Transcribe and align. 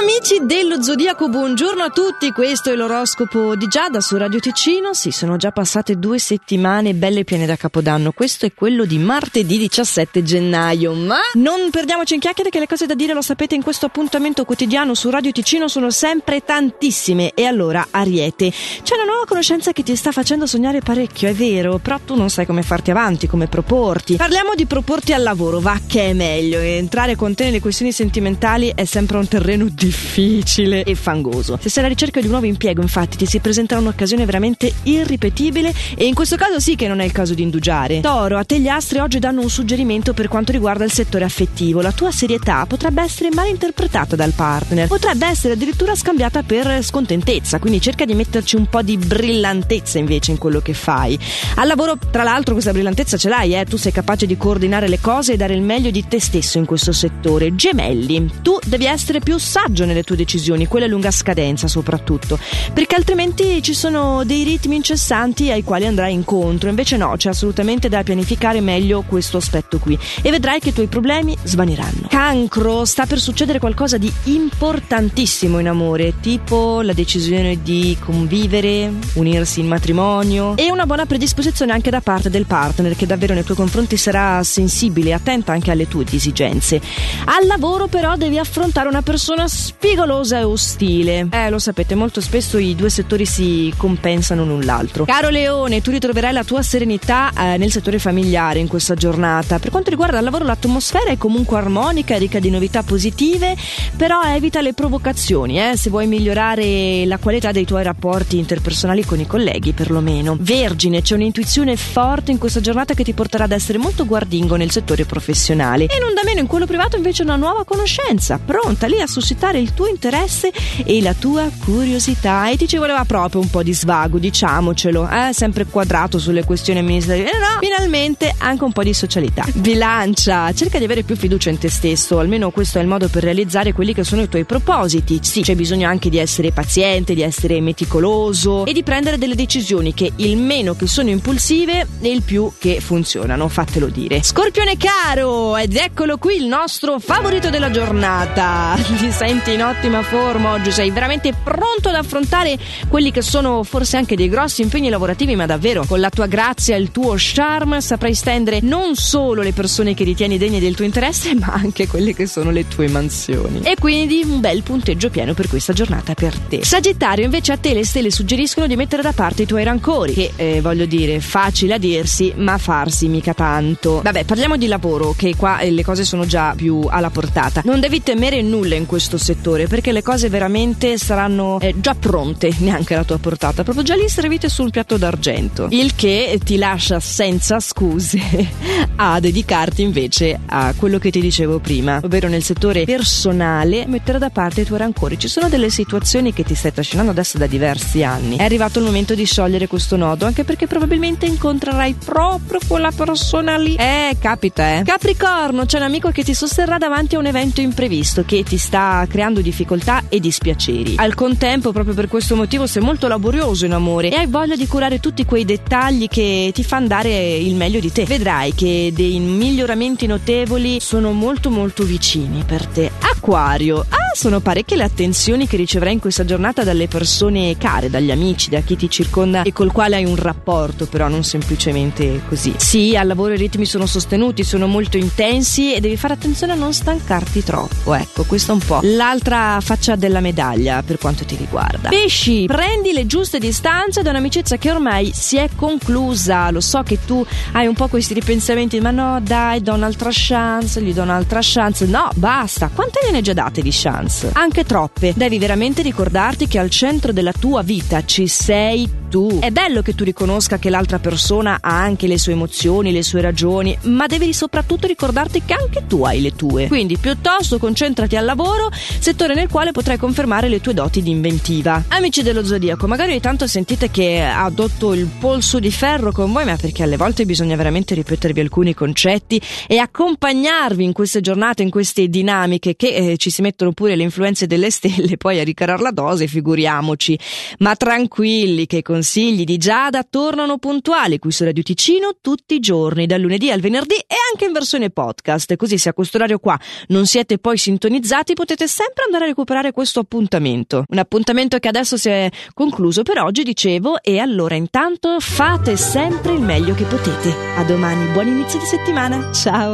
Amici 0.00 0.38
dello 0.42 0.82
Zodiaco, 0.82 1.28
buongiorno 1.28 1.82
a 1.82 1.90
tutti, 1.90 2.32
questo 2.32 2.70
è 2.70 2.74
l'oroscopo 2.74 3.54
di 3.54 3.68
Giada 3.68 4.00
su 4.00 4.16
Radio 4.16 4.40
Ticino. 4.40 4.92
Sì, 4.94 5.12
sono 5.12 5.36
già 5.36 5.52
passate 5.52 5.98
due 5.98 6.18
settimane 6.18 6.94
belle 6.94 7.24
piene 7.24 7.46
da 7.46 7.56
Capodanno. 7.56 8.10
Questo 8.10 8.46
è 8.46 8.52
quello 8.52 8.84
di 8.84 8.98
martedì 8.98 9.58
17 9.58 10.22
gennaio. 10.22 10.92
Ma 10.92 11.18
non 11.34 11.70
perdiamoci 11.70 12.14
in 12.14 12.20
chiacchiere 12.20 12.50
che 12.50 12.58
le 12.58 12.66
cose 12.66 12.86
da 12.86 12.94
dire, 12.94 13.12
lo 13.12 13.22
sapete, 13.22 13.54
in 13.54 13.62
questo 13.62 13.86
appuntamento 13.86 14.44
quotidiano 14.44 14.94
su 14.94 15.08
Radio 15.08 15.30
Ticino 15.30 15.68
sono 15.68 15.90
sempre 15.90 16.44
tantissime. 16.44 17.32
E 17.34 17.44
allora, 17.44 17.86
Ariete, 17.90 18.50
c'è 18.82 18.94
una 18.94 19.04
nuova 19.18 19.26
conoscenza 19.26 19.72
che 19.72 19.82
ti 19.82 19.96
sta 19.96 20.12
facendo 20.12 20.46
sognare 20.46 20.80
parecchio, 20.80 21.28
è 21.28 21.34
vero, 21.34 21.78
però 21.78 21.98
tu 21.98 22.14
non 22.14 22.30
sai 22.30 22.46
come 22.46 22.62
farti 22.62 22.92
avanti, 22.92 23.26
come 23.26 23.48
proporti. 23.48 24.14
Parliamo 24.14 24.54
di 24.54 24.66
proporti 24.66 25.12
al 25.12 25.22
lavoro, 25.22 25.58
va 25.58 25.80
che 25.86 26.10
è 26.10 26.12
meglio. 26.12 26.58
Entrare 26.58 27.16
con 27.16 27.34
te 27.34 27.44
nelle 27.44 27.60
questioni 27.60 27.90
sentimentali 27.90 28.72
è 28.74 28.84
sempre 28.84 29.16
un 29.16 29.26
terreno 29.26 29.64
difficile 29.64 30.08
difficile 30.18 30.82
e 30.84 30.94
fangoso. 30.94 31.58
Se 31.60 31.68
sei 31.68 31.82
alla 31.82 31.92
ricerca 31.92 32.20
di 32.20 32.26
un 32.26 32.32
nuovo 32.32 32.46
impiego, 32.46 32.82
infatti, 32.82 33.16
ti 33.16 33.26
si 33.26 33.40
presenterà 33.40 33.80
un'occasione 33.80 34.24
veramente 34.24 34.72
irripetibile 34.84 35.72
e 35.96 36.06
in 36.06 36.14
questo 36.14 36.36
caso 36.36 36.60
sì 36.60 36.76
che 36.76 36.88
non 36.88 37.00
è 37.00 37.04
il 37.04 37.12
caso 37.12 37.34
di 37.34 37.42
indugiare. 37.42 38.00
Toro, 38.00 38.38
a 38.38 38.44
te 38.44 38.60
gli 38.60 38.68
astri 38.68 38.98
oggi 38.98 39.18
danno 39.18 39.40
un 39.40 39.50
suggerimento 39.50 40.12
per 40.12 40.28
quanto 40.28 40.52
riguarda 40.52 40.84
il 40.84 40.92
settore 40.92 41.24
affettivo. 41.24 41.80
La 41.80 41.92
tua 41.92 42.10
serietà 42.10 42.66
potrebbe 42.66 43.02
essere 43.02 43.30
mal 43.32 43.48
interpretata 43.48 44.16
dal 44.16 44.32
partner, 44.32 44.88
potrebbe 44.88 45.26
essere 45.26 45.54
addirittura 45.54 45.94
scambiata 45.94 46.42
per 46.42 46.82
scontentezza, 46.82 47.58
quindi 47.58 47.80
cerca 47.80 48.04
di 48.04 48.14
metterci 48.14 48.56
un 48.56 48.66
po' 48.66 48.82
di 48.82 48.98
brillantezza 49.08 49.98
invece 49.98 50.30
in 50.30 50.38
quello 50.38 50.60
che 50.60 50.74
fai. 50.74 51.18
Al 51.56 51.66
lavoro, 51.66 51.96
tra 52.10 52.22
l'altro, 52.22 52.52
questa 52.52 52.72
brillantezza 52.72 53.16
ce 53.16 53.28
l'hai, 53.28 53.56
eh? 53.56 53.64
tu 53.64 53.76
sei 53.76 53.90
capace 53.90 54.26
di 54.26 54.36
coordinare 54.36 54.86
le 54.86 55.00
cose 55.00 55.32
e 55.32 55.36
dare 55.36 55.54
il 55.54 55.62
meglio 55.62 55.90
di 55.90 56.06
te 56.06 56.20
stesso 56.20 56.58
in 56.58 56.66
questo 56.66 56.92
settore. 56.92 57.54
Gemelli, 57.56 58.30
tu 58.42 58.58
devi 58.64 58.84
essere 58.84 59.18
più 59.18 59.38
saggio 59.38 59.84
nelle 59.84 60.04
tue 60.04 60.14
decisioni, 60.14 60.66
quelle 60.66 60.84
a 60.84 60.88
lunga 60.88 61.10
scadenza 61.10 61.66
soprattutto, 61.66 62.38
perché 62.72 62.94
altrimenti 62.94 63.62
ci 63.62 63.74
sono 63.74 64.22
dei 64.24 64.44
ritmi 64.44 64.76
incessanti 64.76 65.50
ai 65.50 65.64
quali 65.64 65.86
andrai 65.86 66.12
incontro, 66.12 66.68
invece 66.68 66.96
no, 66.96 67.14
c'è 67.16 67.30
assolutamente 67.30 67.88
da 67.88 68.02
pianificare 68.02 68.60
meglio 68.60 69.02
questo 69.06 69.38
aspetto 69.38 69.78
qui 69.78 69.98
e 70.20 70.30
vedrai 70.30 70.60
che 70.60 70.68
i 70.68 70.72
tuoi 70.72 70.86
problemi 70.86 71.36
svaniranno. 71.42 72.08
Cancro, 72.08 72.84
sta 72.84 73.06
per 73.06 73.18
succedere 73.18 73.58
qualcosa 73.58 73.96
di 73.96 74.12
importantissimo 74.24 75.58
in 75.58 75.68
amore, 75.68 76.20
tipo 76.20 76.82
la 76.82 76.92
decisione 76.92 77.62
di 77.62 77.96
convivere, 78.04 78.92
unirsi 79.14 79.60
in 79.60 79.66
matrimonio 79.66 80.56
e 80.56 80.70
una 80.70 80.86
buona 80.86 81.06
predisposizione 81.06 81.72
anche 81.72 81.90
da 81.90 82.00
parte 82.00 82.30
del 82.30 82.46
partner 82.46 82.96
che 82.96 83.06
davvero 83.06 83.34
nei 83.34 83.44
tuoi 83.44 83.56
confronti 83.56 83.96
sarà 83.96 84.42
sensibile 84.42 85.10
e 85.10 85.12
attenta 85.12 85.52
anche 85.52 85.70
alle 85.70 85.86
tue 85.86 86.04
esigenze. 86.10 86.80
Al 87.24 87.46
lavoro 87.46 87.86
però 87.86 88.16
devi 88.16 88.38
affrontare 88.38 88.88
una 88.88 89.02
persona 89.02 89.46
spigolosa 89.48 90.38
e 90.38 90.44
ostile. 90.44 91.28
Eh, 91.30 91.50
lo 91.50 91.58
sapete, 91.58 91.94
molto 91.94 92.20
spesso 92.20 92.58
i 92.58 92.74
due 92.74 92.90
settori 92.90 93.26
si 93.26 93.72
compensano 93.76 94.44
l'un 94.44 94.64
l'altro. 94.64 95.04
Caro 95.04 95.28
Leone, 95.28 95.80
tu 95.80 95.90
ritroverai 95.90 96.32
la 96.32 96.44
tua 96.44 96.62
serenità 96.62 97.30
eh, 97.36 97.56
nel 97.56 97.70
settore 97.70 97.98
familiare 97.98 98.58
in 98.58 98.68
questa 98.68 98.94
giornata. 98.94 99.58
Per 99.58 99.70
quanto 99.70 99.90
riguarda 99.90 100.18
il 100.18 100.24
lavoro, 100.24 100.44
l'atmosfera 100.44 101.10
è 101.10 101.16
comunque 101.18 101.56
armonica, 101.58 102.16
ricca 102.16 102.38
di 102.38 102.50
novità 102.50 102.82
positive, 102.82 103.56
però 103.96 104.22
evita 104.22 104.60
le 104.60 104.72
provocazioni, 104.72 105.60
eh, 105.60 105.76
se 105.76 105.90
vuoi 105.90 106.06
migliorare 106.06 107.04
la 107.06 107.18
qualità 107.18 107.52
dei 107.52 107.64
tuoi 107.64 107.82
rapporti 107.82 108.38
interpersonali 108.38 108.87
con 109.04 109.20
i 109.20 109.26
colleghi, 109.26 109.72
perlomeno. 109.72 110.36
Vergine, 110.38 111.02
c'è 111.02 111.14
un'intuizione 111.14 111.76
forte 111.76 112.30
in 112.30 112.38
questa 112.38 112.60
giornata 112.60 112.94
che 112.94 113.04
ti 113.04 113.12
porterà 113.12 113.44
ad 113.44 113.52
essere 113.52 113.78
molto 113.78 114.06
guardingo 114.06 114.56
nel 114.56 114.70
settore 114.70 115.04
professionale. 115.04 115.84
E 115.84 115.98
non 115.98 116.14
da 116.14 116.22
meno 116.24 116.40
in 116.40 116.46
quello 116.46 116.66
privato 116.66 116.96
invece 116.96 117.22
una 117.22 117.36
nuova 117.36 117.64
conoscenza, 117.64 118.38
pronta 118.44 118.86
lì 118.86 119.00
a 119.00 119.06
suscitare 119.06 119.58
il 119.58 119.74
tuo 119.74 119.86
interesse 119.86 120.52
e 120.84 121.02
la 121.02 121.14
tua 121.14 121.50
curiosità. 121.64 122.48
E 122.48 122.56
ti 122.56 122.66
ci 122.66 122.78
voleva 122.78 123.04
proprio 123.04 123.40
un 123.40 123.50
po' 123.50 123.62
di 123.62 123.74
svago, 123.74 124.18
diciamocelo, 124.18 125.08
eh? 125.08 125.32
sempre 125.32 125.66
quadrato 125.66 126.18
sulle 126.18 126.44
questioni 126.44 126.80
amministrative. 126.80 127.30
No, 127.32 127.58
finalmente 127.60 128.34
anche 128.38 128.64
un 128.64 128.72
po' 128.72 128.82
di 128.82 128.94
socialità. 128.94 129.44
Bilancia, 129.54 130.52
cerca 130.52 130.78
di 130.78 130.84
avere 130.84 131.02
più 131.02 131.16
fiducia 131.16 131.50
in 131.50 131.58
te 131.58 131.68
stesso, 131.68 132.18
almeno 132.18 132.50
questo 132.50 132.78
è 132.78 132.82
il 132.82 132.88
modo 132.88 133.08
per 133.08 133.22
realizzare 133.22 133.72
quelli 133.72 133.94
che 133.94 134.04
sono 134.04 134.22
i 134.22 134.28
tuoi 134.28 134.44
propositi. 134.44 135.18
Sì, 135.22 135.42
c'è 135.42 135.54
bisogno 135.54 135.88
anche 135.88 136.08
di 136.08 136.18
essere 136.18 136.52
paziente, 136.52 137.14
di 137.14 137.22
essere 137.22 137.60
meticoloso 137.60 138.64
e 138.64 138.72
di 138.72 138.77
prendere 138.82 139.18
delle 139.18 139.34
decisioni 139.34 139.94
che 139.94 140.12
il 140.16 140.36
meno 140.36 140.74
che 140.74 140.86
sono 140.86 141.10
impulsive 141.10 141.86
e 142.00 142.10
il 142.10 142.22
più 142.22 142.52
che 142.58 142.80
funzionano, 142.80 143.48
fatelo 143.48 143.86
dire. 143.86 144.22
Scorpione 144.22 144.76
caro, 144.76 145.56
ed 145.56 145.74
eccolo 145.76 146.18
qui 146.18 146.36
il 146.36 146.46
nostro 146.46 146.98
favorito 146.98 147.50
della 147.50 147.70
giornata. 147.70 148.76
Ti 148.98 149.10
senti 149.10 149.52
in 149.54 149.62
ottima 149.62 150.02
forma 150.02 150.52
oggi, 150.52 150.70
sei 150.70 150.90
veramente 150.90 151.32
pronto 151.32 151.88
ad 151.88 151.94
affrontare 151.94 152.58
quelli 152.88 153.10
che 153.10 153.22
sono 153.22 153.62
forse 153.62 153.96
anche 153.96 154.16
dei 154.16 154.28
grossi 154.28 154.62
impegni 154.62 154.88
lavorativi, 154.88 155.34
ma 155.34 155.46
davvero 155.46 155.84
con 155.86 156.00
la 156.00 156.10
tua 156.10 156.26
grazia 156.26 156.76
e 156.76 156.78
il 156.78 156.90
tuo 156.90 157.14
charme 157.16 157.80
saprai 157.80 158.14
stendere 158.14 158.60
non 158.60 158.94
solo 158.94 159.42
le 159.42 159.52
persone 159.52 159.94
che 159.94 160.04
ritieni 160.04 160.38
degne 160.38 160.60
del 160.60 160.74
tuo 160.74 160.84
interesse, 160.84 161.34
ma 161.36 161.52
anche 161.52 161.86
quelle 161.86 162.14
che 162.14 162.26
sono 162.26 162.50
le 162.50 162.68
tue 162.68 162.88
mansioni. 162.88 163.62
E 163.62 163.74
quindi 163.78 164.22
un 164.24 164.40
bel 164.40 164.62
punteggio 164.62 165.10
pieno 165.10 165.34
per 165.34 165.48
questa 165.48 165.72
giornata 165.72 166.14
per 166.14 166.38
te. 166.38 166.64
Sagittario, 166.64 167.24
invece 167.24 167.52
a 167.52 167.56
te 167.56 167.74
le 167.74 167.84
stelle 167.84 168.10
suggeriscono 168.10 168.66
di 168.68 168.76
mettere 168.76 169.02
da 169.02 169.12
parte 169.12 169.42
i 169.42 169.46
tuoi 169.46 169.64
rancori, 169.64 170.12
che 170.12 170.32
eh, 170.36 170.60
voglio 170.60 170.84
dire, 170.84 171.20
facile 171.20 171.74
a 171.74 171.78
dirsi, 171.78 172.32
ma 172.36 172.58
farsi 172.58 173.08
mica 173.08 173.34
tanto. 173.34 174.00
Vabbè, 174.02 174.24
parliamo 174.24 174.56
di 174.56 174.66
lavoro, 174.66 175.14
che 175.16 175.34
qua 175.34 175.58
eh, 175.58 175.70
le 175.70 175.82
cose 175.82 176.04
sono 176.04 176.26
già 176.26 176.54
più 176.54 176.86
alla 176.88 177.10
portata. 177.10 177.62
Non 177.64 177.80
devi 177.80 178.02
temere 178.02 178.42
nulla 178.42 178.74
in 178.74 178.86
questo 178.86 179.18
settore 179.18 179.66
perché 179.66 179.90
le 179.90 180.02
cose 180.02 180.28
veramente 180.28 180.98
saranno 180.98 181.58
eh, 181.60 181.74
già 181.78 181.94
pronte, 181.94 182.52
neanche 182.60 182.94
alla 182.94 183.04
tua 183.04 183.18
portata, 183.18 183.64
proprio 183.64 183.84
già 183.84 183.94
lì 183.94 184.08
servite 184.08 184.48
sul 184.48 184.70
piatto 184.70 184.96
d'argento. 184.96 185.68
Il 185.70 185.94
che 185.94 186.38
ti 186.44 186.56
lascia 186.56 187.00
senza 187.00 187.58
scuse 187.60 188.20
a 188.96 189.18
dedicarti 189.18 189.82
invece 189.82 190.38
a 190.46 190.74
quello 190.76 190.98
che 190.98 191.10
ti 191.10 191.20
dicevo 191.20 191.58
prima, 191.58 192.00
ovvero 192.02 192.28
nel 192.28 192.42
settore 192.42 192.84
personale 192.84 193.86
mettere 193.86 194.18
da 194.18 194.30
parte 194.30 194.60
i 194.60 194.64
tuoi 194.64 194.78
rancori. 194.78 195.18
Ci 195.18 195.28
sono 195.28 195.48
delle 195.48 195.70
situazioni 195.70 196.32
che 196.32 196.44
ti 196.44 196.54
stai 196.54 196.72
trascinando 196.72 197.10
adesso 197.10 197.38
da 197.38 197.46
diversi 197.46 198.02
anni. 198.02 198.36
È 198.36 198.48
arrivato 198.58 198.80
il 198.80 198.86
momento 198.86 199.14
di 199.14 199.24
sciogliere 199.24 199.68
questo 199.68 199.96
nodo, 199.96 200.26
anche 200.26 200.42
perché 200.42 200.66
probabilmente 200.66 201.26
incontrerai 201.26 201.94
proprio 202.04 202.58
quella 202.66 202.90
persona 202.90 203.56
lì. 203.56 203.76
Eh, 203.76 204.16
capita, 204.20 204.78
eh. 204.78 204.82
Capricorno, 204.82 205.64
c'è 205.64 205.76
un 205.76 205.84
amico 205.84 206.10
che 206.10 206.24
ti 206.24 206.34
sosterrà 206.34 206.76
davanti 206.76 207.14
a 207.14 207.20
un 207.20 207.26
evento 207.26 207.60
imprevisto 207.60 208.24
che 208.24 208.42
ti 208.42 208.58
sta 208.58 209.06
creando 209.08 209.40
difficoltà 209.40 210.04
e 210.08 210.18
dispiaceri. 210.18 210.94
Al 210.96 211.14
contempo, 211.14 211.70
proprio 211.70 211.94
per 211.94 212.08
questo 212.08 212.34
motivo, 212.34 212.66
sei 212.66 212.82
molto 212.82 213.06
laborioso 213.06 213.64
in 213.64 213.72
amore 213.72 214.10
e 214.10 214.16
hai 214.16 214.26
voglia 214.26 214.56
di 214.56 214.66
curare 214.66 214.98
tutti 214.98 215.24
quei 215.24 215.44
dettagli 215.44 216.08
che 216.08 216.50
ti 216.52 216.64
fanno 216.64 216.88
dare 216.88 217.36
il 217.36 217.54
meglio 217.54 217.78
di 217.78 217.92
te. 217.92 218.04
Vedrai 218.04 218.54
che 218.54 218.90
dei 218.92 219.20
miglioramenti 219.20 220.06
notevoli 220.06 220.80
sono 220.80 221.12
molto 221.12 221.48
molto 221.50 221.84
vicini 221.84 222.42
per 222.44 222.66
te. 222.66 222.90
Acquario, 223.00 223.84
ah, 223.88 223.97
sono 224.12 224.40
parecchie 224.40 224.76
le 224.76 224.84
attenzioni 224.84 225.46
che 225.46 225.56
riceverai 225.56 225.94
in 225.94 226.00
questa 226.00 226.24
giornata 226.24 226.64
dalle 226.64 226.88
persone 226.88 227.56
care, 227.56 227.90
dagli 227.90 228.10
amici, 228.10 228.50
da 228.50 228.60
chi 228.60 228.76
ti 228.76 228.88
circonda 228.90 229.42
e 229.42 229.52
col 229.52 229.72
quale 229.72 229.96
hai 229.96 230.04
un 230.04 230.16
rapporto, 230.16 230.86
però 230.86 231.08
non 231.08 231.24
semplicemente 231.24 232.22
così. 232.28 232.54
Sì, 232.56 232.96
al 232.96 233.06
lavoro 233.06 233.34
i 233.34 233.36
ritmi 233.36 233.64
sono 233.64 233.86
sostenuti, 233.86 234.44
sono 234.44 234.66
molto 234.66 234.96
intensi 234.96 235.74
e 235.74 235.80
devi 235.80 235.96
fare 235.96 236.14
attenzione 236.14 236.52
a 236.52 236.56
non 236.56 236.72
stancarti 236.72 237.42
troppo. 237.42 237.94
Ecco, 237.94 238.24
questo 238.24 238.52
è 238.52 238.54
un 238.54 238.60
po' 238.60 238.80
l'altra 238.82 239.60
faccia 239.60 239.96
della 239.96 240.20
medaglia 240.20 240.82
per 240.82 240.98
quanto 240.98 241.24
ti 241.24 241.36
riguarda. 241.36 241.88
Pesci, 241.88 242.46
prendi 242.46 242.92
le 242.92 243.06
giuste 243.06 243.38
distanze 243.38 244.02
da 244.02 244.10
un'amicizia 244.10 244.56
che 244.56 244.70
ormai 244.70 245.12
si 245.14 245.36
è 245.36 245.48
conclusa. 245.54 246.50
Lo 246.50 246.60
so 246.60 246.82
che 246.82 246.98
tu 247.04 247.24
hai 247.52 247.66
un 247.66 247.74
po' 247.74 247.88
questi 247.88 248.14
ripensamenti, 248.14 248.80
ma 248.80 248.90
no, 248.90 249.20
dai, 249.20 249.62
do 249.62 249.74
un'altra 249.74 250.10
chance, 250.12 250.80
gli 250.82 250.92
do 250.92 251.02
un'altra 251.02 251.40
chance. 251.42 251.86
No, 251.86 252.08
basta. 252.14 252.70
Quante 252.72 253.00
ne 253.10 253.18
hai 253.18 253.22
già 253.22 253.32
date 253.32 253.62
di 253.62 253.70
chance? 253.72 253.97
Anche 254.34 254.64
troppe. 254.64 255.12
Devi 255.16 255.38
veramente 255.38 255.82
ricordarti 255.82 256.46
che 256.46 256.58
al 256.58 256.70
centro 256.70 257.12
della 257.12 257.32
tua 257.32 257.62
vita 257.62 258.04
ci 258.04 258.26
sei 258.26 258.97
tu. 259.08 259.38
È 259.40 259.50
bello 259.50 259.82
che 259.82 259.94
tu 259.94 260.04
riconosca 260.04 260.58
che 260.58 260.70
l'altra 260.70 260.98
persona 260.98 261.58
ha 261.60 261.80
anche 261.80 262.06
le 262.06 262.18
sue 262.18 262.32
emozioni, 262.32 262.92
le 262.92 263.02
sue 263.02 263.20
ragioni, 263.20 263.76
ma 263.82 264.06
devi 264.06 264.32
soprattutto 264.32 264.86
ricordarti 264.86 265.42
che 265.44 265.54
anche 265.54 265.84
tu 265.86 266.04
hai 266.04 266.20
le 266.20 266.34
tue. 266.34 266.68
Quindi 266.68 266.96
piuttosto 266.98 267.58
concentrati 267.58 268.16
al 268.16 268.24
lavoro, 268.24 268.70
settore 268.72 269.34
nel 269.34 269.48
quale 269.48 269.72
potrai 269.72 269.96
confermare 269.96 270.48
le 270.48 270.60
tue 270.60 270.74
doti 270.74 271.02
di 271.02 271.10
inventiva. 271.10 271.84
Amici 271.88 272.22
dello 272.22 272.44
Zodiaco, 272.44 272.86
magari 272.86 273.10
ogni 273.10 273.20
tanto 273.20 273.46
sentite 273.46 273.90
che 273.90 274.22
adotto 274.22 274.92
il 274.92 275.08
polso 275.18 275.58
di 275.58 275.70
ferro 275.70 276.12
con 276.12 276.32
voi, 276.32 276.44
ma 276.44 276.56
perché 276.56 276.82
alle 276.82 276.96
volte 276.96 277.24
bisogna 277.24 277.56
veramente 277.56 277.94
ripetervi 277.94 278.40
alcuni 278.40 278.74
concetti 278.74 279.40
e 279.66 279.78
accompagnarvi 279.78 280.84
in 280.84 280.92
queste 280.92 281.20
giornate, 281.20 281.62
in 281.62 281.70
queste 281.70 282.08
dinamiche 282.08 282.76
che 282.76 282.94
eh, 282.94 283.16
ci 283.16 283.30
si 283.30 283.42
mettono 283.42 283.72
pure 283.72 283.96
le 283.96 284.02
influenze 284.02 284.46
delle 284.46 284.70
stelle 284.70 285.16
poi 285.18 285.40
a 285.40 285.44
ricarare 285.44 285.82
la 285.82 285.90
dose, 285.90 286.26
figuriamoci. 286.26 287.18
Ma 287.58 287.74
tranquilli 287.74 288.66
che 288.66 288.82
con 288.82 288.97
consigli 288.98 289.44
di 289.44 289.58
Giada 289.58 290.02
tornano 290.02 290.58
puntuali 290.58 291.20
qui 291.20 291.30
su 291.30 291.44
Radio 291.44 291.62
Ticino 291.62 292.16
tutti 292.20 292.56
i 292.56 292.58
giorni, 292.58 293.06
dal 293.06 293.20
lunedì 293.20 293.48
al 293.48 293.60
venerdì 293.60 293.94
e 293.94 294.16
anche 294.32 294.46
in 294.46 294.52
versione 294.52 294.90
podcast. 294.90 295.54
Così 295.54 295.78
se 295.78 295.90
a 295.90 295.92
questo 295.92 296.16
orario 296.16 296.40
qua 296.40 296.58
non 296.88 297.06
siete 297.06 297.38
poi 297.38 297.56
sintonizzati 297.56 298.34
potete 298.34 298.66
sempre 298.66 299.04
andare 299.04 299.24
a 299.24 299.26
recuperare 299.28 299.70
questo 299.70 300.00
appuntamento. 300.00 300.82
Un 300.88 300.98
appuntamento 300.98 301.58
che 301.58 301.68
adesso 301.68 301.96
si 301.96 302.08
è 302.08 302.28
concluso 302.54 303.04
per 303.04 303.20
oggi, 303.20 303.44
dicevo, 303.44 304.02
e 304.02 304.18
allora 304.18 304.56
intanto 304.56 305.20
fate 305.20 305.76
sempre 305.76 306.32
il 306.32 306.40
meglio 306.40 306.74
che 306.74 306.84
potete. 306.84 307.32
A 307.56 307.62
domani, 307.62 308.04
buon 308.10 308.26
inizio 308.26 308.58
di 308.58 308.66
settimana. 308.66 309.32
Ciao! 309.32 309.66